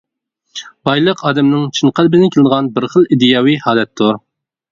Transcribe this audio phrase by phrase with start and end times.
[0.87, 4.19] بايلىق ئادەمنىڭ چىن قەلبىدىن كېلىدىغان بىر خىل ئىدىيەۋى ھالەتتۇر.